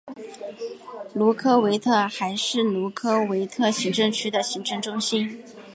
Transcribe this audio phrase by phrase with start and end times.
[1.13, 5.43] 卢科维特还是卢科维特行政区的行政中心。